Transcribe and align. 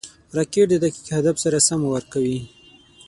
راکټ 0.37 0.65
د 0.69 0.73
دقیق 0.83 1.07
هدف 1.17 1.35
سره 1.43 1.57
سم 1.67 1.81
وار 1.87 2.03
کوي 2.13 2.39